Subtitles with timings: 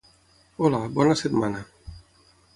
[0.61, 1.63] Hola, bona setmana.